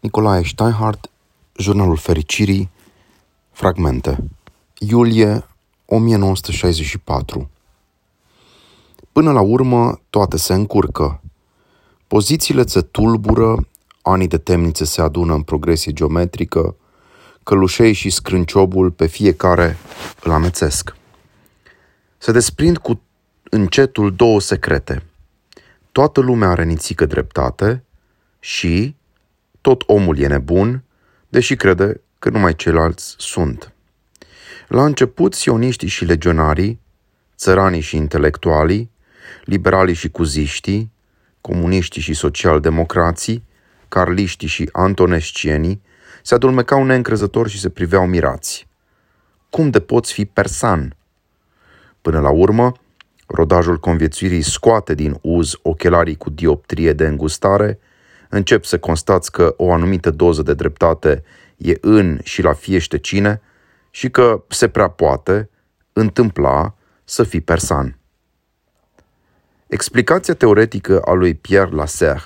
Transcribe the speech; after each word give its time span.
Nicolae 0.00 0.42
Steinhardt, 0.42 1.10
Jurnalul 1.56 1.96
Fericirii, 1.96 2.70
Fragmente. 3.50 4.30
Iulie 4.78 5.44
1964 5.86 7.50
Până 9.12 9.32
la 9.32 9.40
urmă, 9.40 10.00
toate 10.10 10.36
se 10.36 10.54
încurcă. 10.54 11.20
Pozițiile 12.06 12.66
se 12.66 12.80
tulbură, 12.80 13.68
anii 14.02 14.28
de 14.28 14.38
temnițe 14.38 14.84
se 14.84 15.00
adună 15.00 15.34
în 15.34 15.42
progresie 15.42 15.92
geometrică, 15.92 16.76
călușei 17.42 17.92
și 17.92 18.10
scrânciobul 18.10 18.90
pe 18.90 19.06
fiecare 19.06 19.76
îl 20.22 20.30
amețesc. 20.30 20.96
Se 22.18 22.32
desprind 22.32 22.78
cu 22.78 23.00
încetul 23.50 24.14
două 24.14 24.40
secrete. 24.40 25.02
Toată 25.92 26.20
lumea 26.20 26.48
are 26.48 26.64
nițică 26.64 27.06
dreptate 27.06 27.84
și 28.38 28.98
tot 29.60 29.82
omul 29.86 30.18
e 30.18 30.26
nebun, 30.26 30.82
deși 31.28 31.56
crede 31.56 32.00
că 32.18 32.30
numai 32.30 32.54
ceilalți 32.54 33.14
sunt. 33.18 33.72
La 34.68 34.84
început, 34.84 35.34
sioniștii 35.34 35.88
și 35.88 36.04
legionarii, 36.04 36.80
țăranii 37.36 37.80
și 37.80 37.96
intelectualii, 37.96 38.90
liberalii 39.44 39.94
și 39.94 40.08
cuziștii, 40.08 40.92
comuniștii 41.40 42.02
și 42.02 42.14
socialdemocrații, 42.14 43.44
carliștii 43.88 44.48
și 44.48 44.68
antonescienii, 44.72 45.82
se 46.22 46.34
adulmecau 46.34 46.84
neîncrezători 46.84 47.50
și 47.50 47.60
se 47.60 47.68
priveau 47.68 48.06
mirați. 48.06 48.68
Cum 49.50 49.70
de 49.70 49.80
poți 49.80 50.12
fi 50.12 50.24
persan? 50.24 50.96
Până 52.02 52.20
la 52.20 52.30
urmă, 52.30 52.72
rodajul 53.26 53.78
conviețuirii 53.78 54.42
scoate 54.42 54.94
din 54.94 55.18
uz 55.20 55.52
ochelarii 55.62 56.16
cu 56.16 56.30
dioptrie 56.30 56.92
de 56.92 57.06
îngustare, 57.06 57.78
încep 58.30 58.64
să 58.64 58.78
constați 58.78 59.32
că 59.32 59.54
o 59.56 59.72
anumită 59.72 60.10
doză 60.10 60.42
de 60.42 60.54
dreptate 60.54 61.22
e 61.56 61.74
în 61.80 62.18
și 62.22 62.42
la 62.42 62.52
fiește 62.52 62.98
cine 62.98 63.40
și 63.90 64.10
că 64.10 64.44
se 64.48 64.68
prea 64.68 64.88
poate 64.88 65.50
întâmpla 65.92 66.74
să 67.04 67.22
fii 67.22 67.40
persan. 67.40 67.98
Explicația 69.66 70.34
teoretică 70.34 71.00
a 71.00 71.12
lui 71.12 71.34
Pierre 71.34 71.74
Lasserre, 71.74 72.22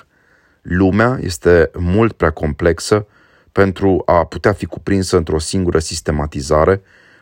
lumea 0.61 1.17
este 1.21 1.71
mult 1.77 2.13
prea 2.13 2.31
complexă 2.31 3.07
pentru 3.51 4.01
a 4.05 4.25
putea 4.25 4.53
fi 4.53 4.65
cuprinsă 4.65 5.17
într-o 5.17 5.39
singură 5.39 5.79
sistematizare, 5.79 6.81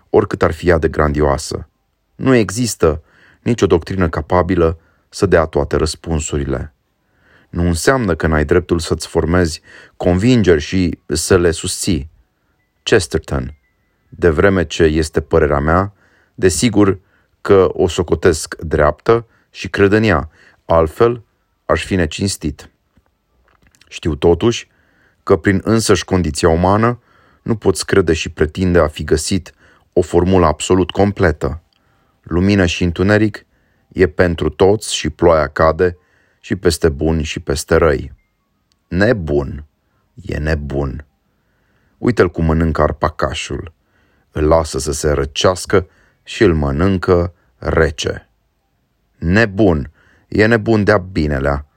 oricât 0.09 0.43
ar 0.43 0.51
fi 0.51 0.69
ea 0.69 0.77
de 0.77 0.87
grandioasă. 0.87 1.69
Nu 2.15 2.35
există 2.35 3.03
nicio 3.41 3.67
doctrină 3.67 4.09
capabilă 4.09 4.79
să 5.09 5.25
dea 5.25 5.45
toate 5.45 5.75
răspunsurile. 5.75 6.72
Nu 7.53 7.65
înseamnă 7.65 8.15
că 8.15 8.27
n-ai 8.27 8.45
dreptul 8.45 8.79
să-ți 8.79 9.07
formezi 9.07 9.61
convingeri 9.97 10.61
și 10.61 10.99
să 11.07 11.37
le 11.37 11.51
susții. 11.51 12.09
Chesterton. 12.83 13.57
De 14.09 14.29
vreme 14.29 14.65
ce 14.65 14.83
este 14.83 15.21
părerea 15.21 15.59
mea, 15.59 15.93
desigur 16.35 16.99
că 17.41 17.69
o 17.73 17.87
socotesc 17.87 18.55
dreaptă 18.55 19.27
și 19.49 19.69
cred 19.69 19.91
în 19.91 20.03
ea, 20.03 20.29
altfel 20.65 21.23
aș 21.65 21.85
fi 21.85 21.95
necinstit. 21.95 22.69
Știu 23.87 24.15
totuși 24.15 24.69
că 25.23 25.37
prin 25.37 25.61
însăși 25.63 26.05
condiția 26.05 26.49
umană 26.49 27.01
nu 27.41 27.55
poți 27.55 27.85
crede 27.85 28.13
și 28.13 28.29
pretinde 28.29 28.79
a 28.79 28.87
fi 28.87 29.03
găsit 29.03 29.53
o 29.93 30.01
formulă 30.01 30.45
absolut 30.45 30.91
completă. 30.91 31.61
Lumină 32.21 32.65
și 32.65 32.83
întuneric 32.83 33.45
e 33.87 34.07
pentru 34.07 34.49
toți 34.49 34.95
și 34.95 35.09
ploaia 35.09 35.47
cade 35.47 35.97
și 36.45 36.55
peste 36.55 36.89
buni 36.89 37.23
și 37.23 37.39
peste 37.39 37.75
răi. 37.75 38.13
Nebun 38.87 39.65
e 40.13 40.37
nebun. 40.37 41.05
Uite-l 41.97 42.29
cum 42.29 42.45
mănâncă 42.45 42.81
arpacașul. 42.81 43.73
Îl 44.31 44.47
lasă 44.47 44.79
să 44.79 44.91
se 44.91 45.11
răcească 45.11 45.87
și 46.23 46.43
îl 46.43 46.53
mănâncă 46.53 47.33
rece. 47.57 48.29
Nebun, 49.17 49.91
e 50.27 50.45
nebun 50.45 50.83
de-a 50.83 50.97
binelea. 50.97 51.67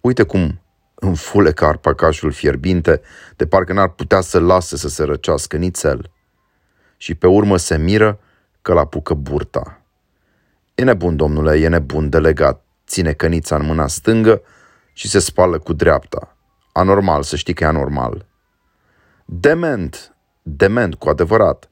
Uite 0.00 0.22
cum 0.22 0.60
înfulecă 0.94 1.64
arpacașul 1.64 2.32
fierbinte, 2.32 3.00
de 3.36 3.46
parcă 3.46 3.72
n-ar 3.72 3.88
putea 3.88 4.20
să 4.20 4.40
lase 4.40 4.76
să 4.76 4.88
se 4.88 5.04
răcească 5.04 5.56
nițel. 5.56 6.10
Și 6.96 7.14
pe 7.14 7.26
urmă 7.26 7.56
se 7.56 7.76
miră 7.76 8.20
că 8.62 8.72
l 8.72 8.78
apucă 8.78 9.14
burta. 9.14 9.82
E 10.74 10.82
nebun, 10.82 11.16
domnule, 11.16 11.58
e 11.58 11.68
nebun, 11.68 12.08
delegat. 12.08 12.63
Ține 12.86 13.12
cănița 13.12 13.56
în 13.56 13.64
mâna 13.64 13.86
stângă 13.86 14.42
și 14.92 15.08
se 15.08 15.18
spală 15.18 15.58
cu 15.58 15.72
dreapta. 15.72 16.36
Anormal, 16.72 17.22
să 17.22 17.36
știi 17.36 17.54
că 17.54 17.64
e 17.64 17.66
anormal. 17.66 18.26
Dement, 19.24 20.16
dement 20.42 20.94
cu 20.94 21.08
adevărat. 21.08 21.70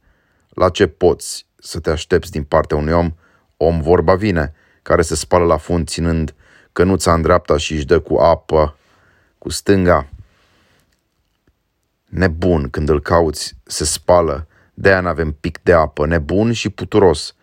La 0.48 0.68
ce 0.68 0.86
poți 0.86 1.46
să 1.58 1.80
te 1.80 1.90
aștepți 1.90 2.30
din 2.30 2.44
partea 2.44 2.76
unui 2.76 2.92
om? 2.92 3.14
Om 3.56 3.80
vorba 3.80 4.14
vine, 4.14 4.54
care 4.82 5.02
se 5.02 5.14
spală 5.14 5.44
la 5.44 5.56
fund 5.56 5.88
ținând 5.88 6.34
cănuța 6.72 7.14
în 7.14 7.22
dreapta 7.22 7.56
și 7.56 7.72
își 7.72 7.84
dă 7.84 8.00
cu 8.00 8.16
apă 8.16 8.76
cu 9.38 9.48
stânga. 9.48 10.08
Nebun 12.04 12.70
când 12.70 12.88
îl 12.88 13.00
cauți, 13.00 13.54
se 13.62 13.84
spală, 13.84 14.46
de-aia 14.74 15.00
n-avem 15.00 15.32
pic 15.32 15.60
de 15.62 15.72
apă, 15.72 16.06
nebun 16.06 16.52
și 16.52 16.68
puturos. 16.68 17.34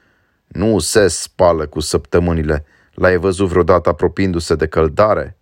Nu 0.48 0.80
se 0.80 1.08
spală 1.08 1.68
cu 1.68 1.80
săptămânile. 1.80 2.66
L-ai 3.00 3.18
văzut 3.18 3.48
vreodată 3.48 3.90
apropiindu-se 3.90 4.56
de 4.56 4.68
căldare? 4.68 5.38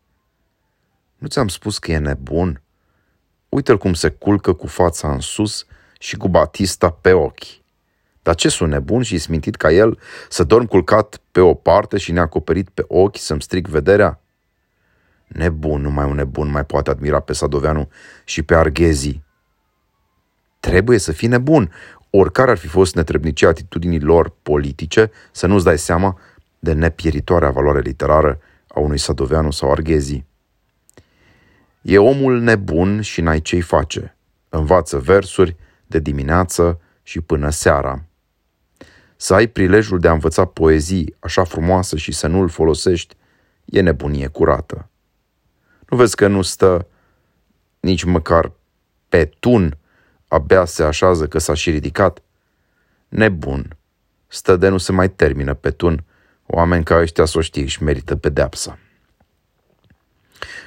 Nu 1.15 1.27
ți-am 1.27 1.47
spus 1.47 1.77
că 1.77 1.91
e 1.91 1.97
nebun? 1.97 2.61
Uite-l 3.49 3.77
cum 3.77 3.93
se 3.93 4.09
culcă 4.09 4.53
cu 4.53 4.67
fața 4.67 5.11
în 5.11 5.19
sus 5.19 5.65
și 5.99 6.17
cu 6.17 6.29
batista 6.29 6.89
pe 6.89 7.13
ochi. 7.13 7.43
Dar 8.21 8.35
ce 8.35 8.49
sunt 8.49 8.69
nebun 8.69 9.01
și 9.01 9.17
smintit 9.17 9.55
ca 9.55 9.71
el 9.71 9.99
să 10.29 10.43
dorm 10.43 10.65
culcat 10.65 11.21
pe 11.31 11.39
o 11.39 11.53
parte 11.53 11.97
și 11.97 12.11
neacoperit 12.11 12.69
pe 12.69 12.83
ochi 12.87 13.17
să-mi 13.17 13.41
stric 13.41 13.67
vederea? 13.67 14.21
Nebun, 15.27 15.81
numai 15.81 16.05
un 16.05 16.15
nebun 16.15 16.49
mai 16.49 16.65
poate 16.65 16.89
admira 16.89 17.19
pe 17.19 17.33
Sadoveanu 17.33 17.89
și 18.23 18.43
pe 18.43 18.55
Arghezi. 18.55 19.21
Trebuie 20.59 20.97
să 20.97 21.11
fii 21.11 21.27
nebun, 21.27 21.71
oricare 22.09 22.51
ar 22.51 22.57
fi 22.57 22.67
fost 22.67 22.95
netrebnicia 22.95 23.47
atitudinii 23.47 23.99
lor 23.99 24.35
politice, 24.41 25.11
să 25.31 25.47
nu-ți 25.47 25.65
dai 25.65 25.77
seama 25.77 26.19
de 26.59 26.73
nepieritoarea 26.73 27.49
valoare 27.49 27.79
literară 27.79 28.39
a 28.67 28.79
unui 28.79 28.97
Sadoveanu 28.97 29.51
sau 29.51 29.71
Arghezi. 29.71 30.23
E 31.81 31.97
omul 31.97 32.39
nebun 32.39 33.01
și 33.01 33.21
n-ai 33.21 33.41
ce-i 33.41 33.61
face. 33.61 34.17
Învață 34.49 34.97
versuri 34.97 35.55
de 35.85 35.99
dimineață 35.99 36.81
și 37.03 37.21
până 37.21 37.49
seara. 37.49 38.03
Să 39.15 39.33
ai 39.33 39.47
prilejul 39.47 39.99
de 39.99 40.07
a 40.07 40.11
învăța 40.11 40.45
poezii 40.45 41.15
așa 41.19 41.43
frumoasă 41.43 41.97
și 41.97 42.11
să 42.11 42.27
nu-l 42.27 42.49
folosești, 42.49 43.15
e 43.65 43.81
nebunie 43.81 44.27
curată. 44.27 44.89
Nu 45.89 45.97
vezi 45.97 46.15
că 46.15 46.27
nu 46.27 46.41
stă 46.41 46.87
nici 47.79 48.03
măcar 48.03 48.51
pe 49.09 49.25
tun, 49.39 49.77
abia 50.27 50.65
se 50.65 50.83
așează 50.83 51.27
că 51.27 51.37
s-a 51.37 51.53
și 51.53 51.69
ridicat? 51.69 52.21
Nebun. 53.07 53.77
Stă 54.27 54.55
de 54.55 54.67
nu 54.67 54.77
se 54.77 54.91
mai 54.91 55.09
termină 55.09 55.53
pe 55.53 55.71
tun. 55.71 56.03
Oameni 56.47 56.83
ca 56.83 56.99
ăștia 56.99 57.25
să 57.25 57.37
o 57.37 57.41
știi 57.41 57.63
își 57.63 57.83
merită 57.83 58.15
pedeapsa. 58.15 58.79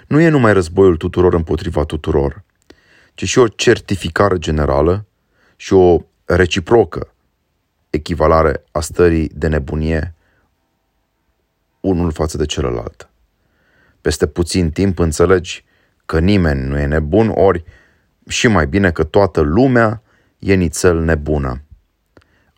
Nu 0.06 0.20
e 0.20 0.28
numai 0.28 0.52
războiul 0.52 0.96
tuturor 0.96 1.34
împotriva 1.34 1.84
tuturor, 1.84 2.42
ci 3.14 3.24
și 3.24 3.38
o 3.38 3.48
certificare 3.48 4.38
generală 4.38 5.06
și 5.56 5.72
o 5.72 5.98
reciprocă 6.24 7.12
echivalare 7.90 8.64
a 8.70 8.80
stării 8.80 9.30
de 9.34 9.48
nebunie 9.48 10.14
unul 11.80 12.12
față 12.12 12.36
de 12.36 12.46
celălalt. 12.46 13.08
Peste 14.00 14.26
puțin 14.26 14.70
timp 14.70 14.98
înțelegi 14.98 15.64
că 16.06 16.20
nimeni 16.20 16.68
nu 16.68 16.78
e 16.78 16.86
nebun, 16.86 17.28
ori 17.28 17.64
și 18.28 18.46
mai 18.46 18.66
bine 18.66 18.90
că 18.90 19.04
toată 19.04 19.40
lumea 19.40 20.02
e 20.38 20.54
nițel 20.54 21.00
nebună. 21.00 21.62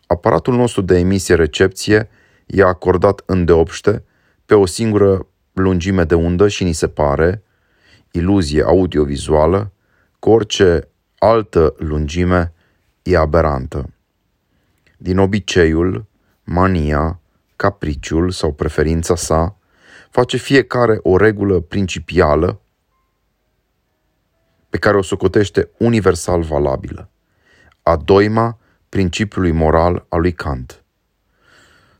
Aparatul 0.07 0.55
nostru 0.55 0.81
de 0.81 0.97
emisie-recepție 0.97 2.09
e 2.45 2.63
acordat 2.63 3.23
îndeopște 3.25 4.03
pe 4.45 4.53
o 4.53 4.65
singură 4.65 5.27
lungime 5.53 6.03
de 6.03 6.15
undă 6.15 6.47
și 6.47 6.63
ni 6.63 6.73
se 6.73 6.87
pare, 6.87 7.43
iluzie 8.11 8.63
audiovizuală, 8.63 9.71
că 10.19 10.29
orice 10.29 10.87
altă 11.17 11.75
lungime 11.77 12.53
e 13.01 13.17
aberantă. 13.17 13.93
Din 14.97 15.17
obiceiul, 15.17 16.05
mania, 16.43 17.19
capriciul 17.55 18.31
sau 18.31 18.53
preferința 18.53 19.15
sa, 19.15 19.57
face 20.09 20.37
fiecare 20.37 20.99
o 21.01 21.17
regulă 21.17 21.59
principială 21.59 22.61
pe 24.69 24.77
care 24.77 24.97
o 24.97 25.01
socotește 25.01 25.69
universal 25.77 26.41
valabilă, 26.41 27.09
a 27.83 27.95
doima 27.95 28.59
principiului 28.89 29.51
moral 29.51 30.05
al 30.09 30.21
lui 30.21 30.33
Kant. 30.33 30.82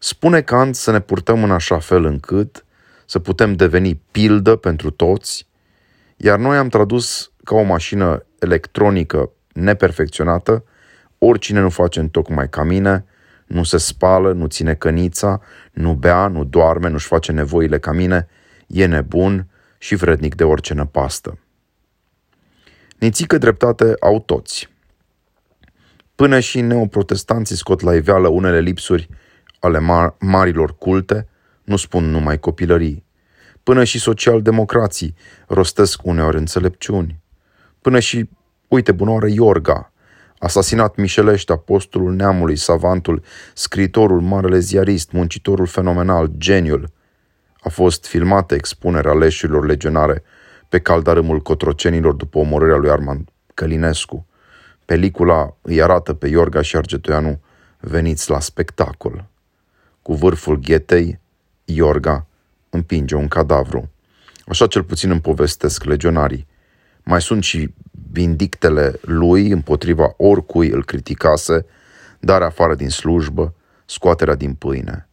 Spune 0.04 0.42
Kant 0.42 0.76
să 0.76 0.92
ne 0.92 1.00
purtăm 1.00 1.44
în 1.44 1.52
așa 1.52 1.80
fel 1.80 2.04
încât 2.04 2.66
să 3.06 3.20
putem 3.20 3.54
deveni 3.54 4.02
pildă 4.12 4.56
pentru 4.56 4.90
toți, 4.90 5.48
iar 6.18 6.40
noi 6.40 6.58
am 6.58 6.68
tradus 6.68 7.32
ca 7.44 7.56
o 7.56 7.62
mașină 7.62 8.26
electronică 8.40 9.32
neperfecționată, 9.54 10.64
oricine 11.18 11.60
nu 11.60 11.70
face 11.70 12.00
în 12.00 12.10
tocmai 12.10 12.50
ca 12.50 12.64
mine, 12.64 13.06
nu 13.46 13.64
se 13.64 13.78
spală, 13.78 14.34
nu 14.34 14.46
ține 14.46 14.74
cănița, 14.74 15.42
nu 15.72 15.94
bea, 15.94 16.28
nu 16.28 16.44
doarme, 16.44 16.90
nu-și 16.90 17.08
face 17.08 17.32
nevoile 17.32 17.80
ca 17.80 17.92
mine, 17.92 18.28
e 18.68 18.86
nebun 18.86 19.48
și 19.78 19.96
vrednic 19.96 20.36
de 20.36 20.44
orice 20.44 20.74
năpastă. 20.74 21.40
Nițică 22.98 23.38
dreptate 23.38 23.96
au 24.00 24.20
toți. 24.20 24.70
Până 26.16 26.40
și 26.40 26.62
neoprotestanții 26.62 27.56
scot 27.56 27.82
la 27.82 27.96
iveală 27.96 28.28
unele 28.28 28.60
lipsuri 28.60 29.10
ale 29.63 29.80
mar- 29.80 30.18
marilor 30.19 30.77
culte, 30.77 31.27
nu 31.63 31.75
spun 31.75 32.04
numai 32.04 32.39
copilării. 32.39 33.06
Până 33.63 33.83
și 33.83 34.00
socialdemocrații 34.00 35.15
rostesc 35.48 36.06
uneori 36.06 36.38
înțelepciuni. 36.38 37.19
Până 37.81 38.00
și, 38.00 38.30
uite, 38.68 38.92
bunoară 38.92 39.27
Iorga, 39.27 39.92
asasinat 40.38 40.95
mișelește 40.95 41.51
apostolul 41.51 42.13
neamului, 42.13 42.56
savantul, 42.56 43.24
scritorul, 43.54 44.21
marele 44.21 44.60
ziarist, 44.60 45.12
muncitorul 45.12 45.66
fenomenal, 45.66 46.31
geniul. 46.38 46.92
A 47.59 47.69
fost 47.69 48.06
filmată 48.06 48.54
expunerea 48.54 49.13
leșurilor 49.13 49.66
legionare 49.66 50.24
pe 50.69 50.80
caldarâmul 50.80 51.39
cotrocenilor 51.39 52.13
după 52.13 52.38
omorârea 52.38 52.77
lui 52.77 52.89
Armand 52.89 53.30
Călinescu. 53.54 54.27
Pelicula 54.86 55.57
îi 55.62 55.81
arată 55.81 56.13
pe 56.13 56.27
Iorga 56.27 56.62
și 56.62 56.75
Argetoianu 56.75 57.42
veniți 57.80 58.30
la 58.30 58.39
spectacol. 58.39 59.31
Cu 60.04 60.14
vârful 60.14 60.60
ghetei, 60.60 61.20
Iorga 61.66 62.28
împinge 62.70 63.16
un 63.16 63.28
cadavru. 63.28 63.92
Așa 64.48 64.68
cel 64.68 64.84
puțin 64.84 65.10
îmi 65.10 65.22
povestesc 65.22 65.84
legionarii. 65.84 66.48
Mai 67.04 67.22
sunt 67.22 67.44
și 67.44 67.74
vindictele 68.12 69.00
lui 69.02 69.50
împotriva 69.50 70.14
oricui 70.18 70.70
îl 70.70 70.86
criticase, 70.86 71.66
darea 72.20 72.48
afară 72.48 72.76
din 72.76 72.90
slujbă, 72.90 73.54
scoaterea 73.86 74.36
din 74.36 74.54
pâine, 74.54 75.08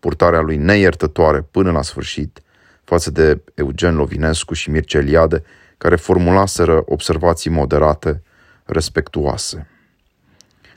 purtarea 0.00 0.40
lui 0.40 0.56
neiertătoare 0.56 1.42
până 1.42 1.70
la 1.70 1.82
sfârșit 1.82 2.42
față 2.84 3.10
de 3.10 3.42
Eugen 3.54 3.94
Lovinescu 3.94 4.54
și 4.54 4.70
Mircea 4.70 4.98
Eliade, 4.98 5.42
care 5.78 5.96
formulaseră 5.96 6.82
observații 6.86 7.50
moderate, 7.50 8.22
respectuoase. 8.64 9.68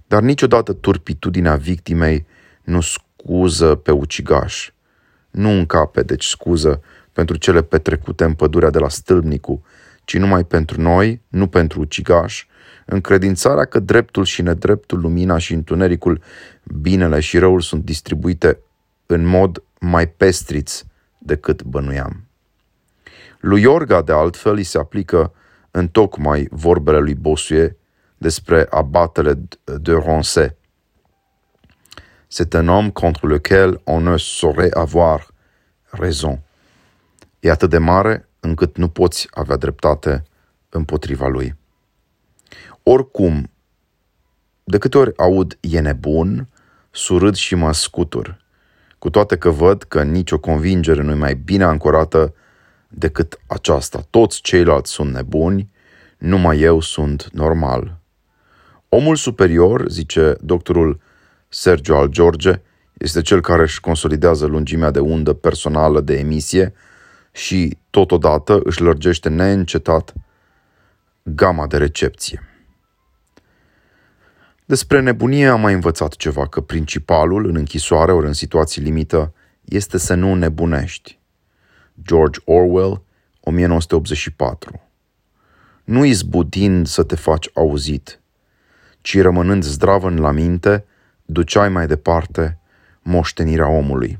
Dar 0.07 0.21
niciodată 0.21 0.73
turpitudinea 0.73 1.55
victimei 1.55 2.25
nu 2.63 2.81
scuză 3.17 3.75
pe 3.75 3.91
ucigaș. 3.91 4.71
Nu 5.29 5.49
încape, 5.49 6.01
deci 6.01 6.25
scuză, 6.25 6.81
pentru 7.13 7.37
cele 7.37 7.61
petrecute 7.61 8.23
în 8.23 8.33
pădurea 8.33 8.69
de 8.69 8.79
la 8.79 8.89
Stâlpnicu, 8.89 9.63
ci 10.03 10.17
numai 10.17 10.43
pentru 10.43 10.81
noi, 10.81 11.21
nu 11.27 11.47
pentru 11.47 11.79
ucigaș, 11.79 12.45
încredințarea 12.85 13.65
că 13.65 13.79
dreptul 13.79 14.23
și 14.23 14.41
nedreptul, 14.41 14.99
lumina 14.99 15.37
și 15.37 15.53
întunericul, 15.53 16.21
binele 16.63 17.19
și 17.19 17.37
răul 17.37 17.61
sunt 17.61 17.83
distribuite 17.83 18.59
în 19.05 19.25
mod 19.25 19.63
mai 19.79 20.07
pestriț 20.07 20.83
decât 21.17 21.63
bănuiam. 21.63 22.27
Lui 23.39 23.61
Iorga, 23.61 24.01
de 24.01 24.11
altfel, 24.11 24.55
îi 24.55 24.63
se 24.63 24.77
aplică 24.77 25.33
în 25.71 25.87
tocmai 25.87 26.47
vorbele 26.51 26.99
lui 26.99 27.15
Bossuet 27.15 27.77
despre 28.17 28.67
abatele 28.69 29.39
de 29.63 29.91
Roncet. 29.91 30.56
C'est 32.29 32.55
un 32.55 32.67
homme 32.67 32.91
contre 32.91 33.27
lequel 33.27 33.77
on 33.85 34.01
ne 34.01 34.17
saurait 34.17 34.71
avoir 34.73 35.31
raison. 35.91 36.39
E 37.39 37.49
atât 37.49 37.69
de 37.69 37.77
mare 37.77 38.29
încât 38.39 38.77
nu 38.77 38.87
poți 38.87 39.27
avea 39.31 39.55
dreptate 39.55 40.23
împotriva 40.69 41.27
lui. 41.27 41.55
Oricum, 42.83 43.49
de 44.63 44.77
câte 44.77 44.97
ori 44.97 45.17
aud 45.17 45.57
e 45.59 45.79
nebun, 45.79 46.47
surâd 46.91 47.35
și 47.35 47.55
mă 47.55 47.73
scutur, 47.73 48.37
cu 48.99 49.09
toate 49.09 49.37
că 49.37 49.49
văd 49.49 49.83
că 49.83 50.03
nicio 50.03 50.39
convingere 50.39 51.01
nu 51.01 51.11
e 51.11 51.15
mai 51.15 51.35
bine 51.35 51.63
ancorată 51.63 52.33
decât 52.87 53.39
aceasta. 53.47 54.05
Toți 54.09 54.41
ceilalți 54.41 54.91
sunt 54.91 55.13
nebuni, 55.13 55.69
numai 56.17 56.59
eu 56.59 56.79
sunt 56.79 57.29
normal. 57.31 57.99
Omul 58.89 59.15
superior, 59.15 59.89
zice 59.89 60.35
doctorul 60.41 60.99
Sergio 61.59 61.97
Al 61.97 62.07
George, 62.07 62.61
este 62.93 63.21
cel 63.21 63.41
care 63.41 63.61
își 63.61 63.79
consolidează 63.79 64.45
lungimea 64.45 64.91
de 64.91 64.99
undă 64.99 65.33
personală 65.33 66.01
de 66.01 66.19
emisie 66.19 66.73
și, 67.31 67.77
totodată, 67.89 68.59
își 68.63 68.81
lărgește 68.81 69.29
neîncetat 69.29 70.13
gama 71.23 71.67
de 71.67 71.77
recepție. 71.77 72.43
Despre 74.65 75.01
nebunie 75.01 75.47
am 75.47 75.61
mai 75.61 75.73
învățat 75.73 76.15
ceva, 76.15 76.47
că 76.47 76.61
principalul, 76.61 77.45
în 77.45 77.55
închisoare 77.55 78.11
ori 78.11 78.25
în 78.25 78.33
situații 78.33 78.81
limită, 78.81 79.33
este 79.63 79.97
să 79.97 80.13
nu 80.13 80.35
nebunești. 80.35 81.19
George 82.03 82.39
Orwell, 82.45 83.03
1984 83.39 84.81
Nu 85.83 86.05
izbudind 86.05 86.87
să 86.87 87.03
te 87.03 87.15
faci 87.15 87.49
auzit, 87.53 88.21
ci 89.01 89.21
rămânând 89.21 89.63
zdravăn 89.63 90.19
la 90.19 90.31
minte, 90.31 90.85
duceai 91.29 91.69
mai 91.69 91.87
departe 91.87 92.59
moștenirea 93.01 93.67
omului. 93.69 94.19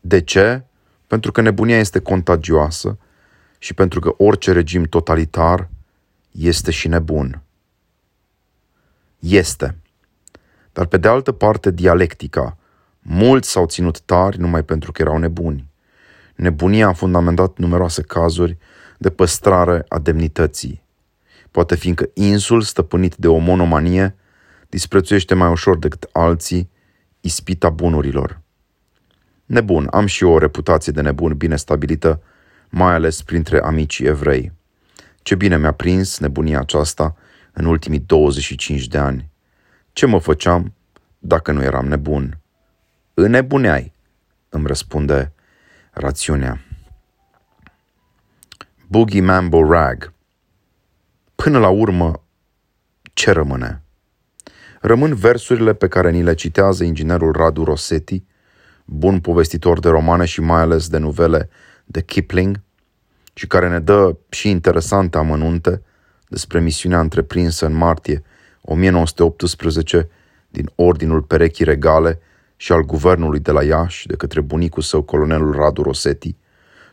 De 0.00 0.20
ce? 0.20 0.62
Pentru 1.06 1.32
că 1.32 1.40
nebunia 1.40 1.78
este 1.78 1.98
contagioasă 1.98 2.98
și 3.58 3.74
pentru 3.74 4.00
că 4.00 4.14
orice 4.16 4.52
regim 4.52 4.84
totalitar 4.84 5.68
este 6.30 6.70
și 6.70 6.88
nebun. 6.88 7.42
Este. 9.18 9.76
Dar 10.72 10.86
pe 10.86 10.96
de 10.96 11.08
altă 11.08 11.32
parte, 11.32 11.70
dialectica. 11.70 12.56
Mulți 13.00 13.50
s-au 13.50 13.66
ținut 13.66 14.00
tari 14.00 14.38
numai 14.38 14.62
pentru 14.62 14.92
că 14.92 15.02
erau 15.02 15.18
nebuni. 15.18 15.70
Nebunia 16.34 16.88
a 16.88 16.92
fundamentat 16.92 17.58
numeroase 17.58 18.02
cazuri 18.02 18.56
de 18.98 19.10
păstrare 19.10 19.84
a 19.88 19.98
demnității. 19.98 20.82
Poate 21.50 21.74
fiindcă 21.74 22.10
insul, 22.14 22.60
stăpânit 22.60 23.16
de 23.16 23.28
o 23.28 23.36
monomanie, 23.36 24.16
disprețuiește 24.68 25.34
mai 25.34 25.50
ușor 25.50 25.78
decât 25.78 26.08
alții 26.12 26.70
ispita 27.20 27.70
bunurilor. 27.70 28.40
Nebun, 29.44 29.88
am 29.90 30.06
și 30.06 30.24
eu 30.24 30.30
o 30.30 30.38
reputație 30.38 30.92
de 30.92 31.00
nebun 31.00 31.36
bine 31.36 31.56
stabilită, 31.56 32.22
mai 32.68 32.92
ales 32.92 33.22
printre 33.22 33.60
amicii 33.60 34.06
evrei. 34.06 34.52
Ce 35.22 35.34
bine 35.34 35.58
mi-a 35.58 35.72
prins 35.72 36.18
nebunia 36.18 36.60
aceasta 36.60 37.16
în 37.52 37.64
ultimii 37.64 37.98
25 37.98 38.86
de 38.86 38.98
ani. 38.98 39.30
Ce 39.92 40.06
mă 40.06 40.18
făceam 40.18 40.74
dacă 41.18 41.52
nu 41.52 41.62
eram 41.62 41.86
nebun? 41.86 42.38
Înnebuneai, 43.14 43.92
îmi 44.48 44.66
răspunde 44.66 45.32
rațiunea. 45.90 46.60
Boogie 48.88 49.20
Mambo 49.20 49.72
Rag. 49.72 50.12
Până 51.34 51.58
la 51.58 51.68
urmă, 51.68 52.22
ce 53.12 53.30
rămâne? 53.30 53.82
Rămân 54.80 55.14
versurile 55.14 55.74
pe 55.74 55.88
care 55.88 56.10
ni 56.10 56.22
le 56.22 56.34
citează 56.34 56.84
inginerul 56.84 57.32
Radu 57.32 57.64
Rossetti, 57.64 58.24
bun 58.84 59.20
povestitor 59.20 59.80
de 59.80 59.88
romane 59.88 60.24
și 60.24 60.40
mai 60.40 60.60
ales 60.60 60.88
de 60.88 60.98
novele 60.98 61.48
de 61.84 62.02
Kipling, 62.02 62.60
și 63.38 63.46
care 63.46 63.68
ne 63.68 63.78
dă 63.78 64.16
și 64.28 64.50
interesante 64.50 65.18
amănunte 65.18 65.82
despre 66.28 66.60
misiunea 66.60 67.00
întreprinsă 67.00 67.66
în 67.66 67.72
martie 67.72 68.22
1918 68.62 70.08
din 70.48 70.70
Ordinul 70.74 71.22
Perechii 71.22 71.64
Regale 71.64 72.20
și 72.56 72.72
al 72.72 72.82
guvernului 72.82 73.40
de 73.40 73.50
la 73.50 73.62
Iași 73.62 74.06
de 74.06 74.16
către 74.16 74.40
bunicul 74.40 74.82
său, 74.82 75.02
colonelul 75.02 75.52
Radu 75.52 75.82
Rossetti, 75.82 76.36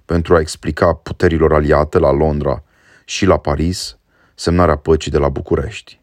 pentru 0.06 0.36
a 0.36 0.39
explica 0.39 0.94
puterilor 0.94 1.54
aliate 1.54 2.00
la 2.00 2.12
Londra 2.12 2.63
și 3.06 3.25
la 3.25 3.38
Paris 3.38 3.98
semnarea 4.36 4.75
păcii 4.75 5.12
de 5.12 5.18
la 5.18 5.30
București. 5.30 6.00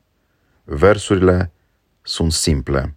Versurile 0.65 1.53
sunt 2.02 2.32
simple. 2.32 2.94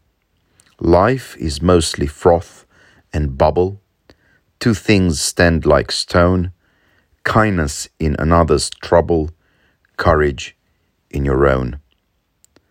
Life 0.77 1.37
is 1.39 1.59
mostly 1.59 2.07
froth 2.07 2.65
and 3.11 3.29
bubble. 3.29 3.81
Two 4.57 4.73
things 4.73 5.21
stand 5.21 5.65
like 5.65 5.91
stone 5.91 6.53
kindness 7.25 7.89
in 7.97 8.15
another's 8.19 8.69
trouble, 8.69 9.29
courage 9.97 10.55
in 11.09 11.25
your 11.25 11.45
own. 11.45 11.79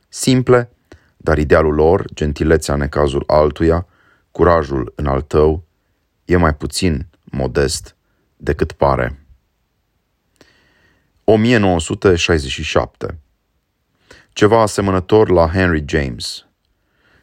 Simple, 0.08 0.68
dar 1.16 1.38
idealul 1.38 1.74
lor, 1.74 2.04
gentilețea 2.14 2.74
în 2.74 2.80
necazul 2.80 3.24
altuia, 3.26 3.86
curajul 4.30 4.92
în 4.96 5.06
al 5.06 5.20
tău, 5.20 5.64
e 6.24 6.36
mai 6.36 6.54
puțin 6.54 7.06
modest 7.24 7.96
decât 8.36 8.72
pare. 8.72 9.26
1967 11.24 13.18
Ceva 14.34 14.60
asemănător 14.60 15.30
la 15.30 15.48
Henry 15.48 15.84
James. 15.86 16.46